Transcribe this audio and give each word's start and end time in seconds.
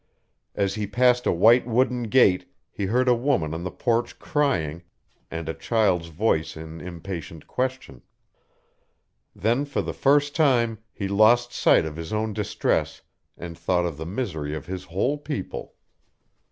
As 0.55 0.73
he 0.73 0.87
passed 0.87 1.27
a 1.27 1.31
white 1.31 1.67
wooden 1.67 2.09
gate 2.09 2.51
he 2.71 2.87
heard 2.87 3.07
a 3.07 3.13
woman 3.13 3.53
on 3.53 3.63
the 3.63 3.69
porch 3.69 4.17
crying, 4.17 4.81
and 5.29 5.47
a 5.47 5.53
child's 5.53 6.07
voice 6.07 6.57
in 6.57 6.81
impatient 6.81 7.45
question. 7.45 8.01
Then 9.35 9.63
for 9.63 9.83
the 9.83 9.93
first 9.93 10.35
time 10.35 10.79
he 10.91 11.07
lost 11.07 11.53
sight 11.53 11.85
of 11.85 11.97
his 11.97 12.11
own 12.11 12.33
distress 12.33 13.03
and 13.37 13.55
thought 13.55 13.85
of 13.85 13.97
the 13.97 14.07
misery 14.07 14.55
of 14.55 14.65
his 14.65 14.85
whole 14.85 15.19
people. 15.19 15.75